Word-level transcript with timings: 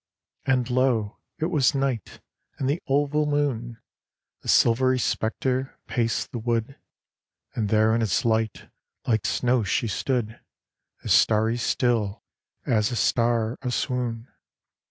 And 0.47 0.67
lo! 0.71 1.19
it 1.37 1.51
was 1.51 1.75
night. 1.75 2.21
And 2.57 2.67
the 2.67 2.81
oval 2.87 3.27
moon, 3.27 3.77
A 4.43 4.47
silvery 4.47 4.97
spectre, 4.97 5.77
paced 5.85 6.31
the 6.31 6.39
wood: 6.39 6.79
And 7.53 7.69
there 7.69 7.93
in 7.93 8.01
its 8.01 8.25
light, 8.25 8.71
like 9.05 9.27
snow, 9.27 9.61
she 9.63 9.87
stood, 9.87 10.39
As 11.03 11.13
starry 11.13 11.55
still 11.57 12.23
as 12.65 12.89
a 12.91 12.95
star 12.95 13.59
a 13.61 13.69
swoon. 13.69 14.27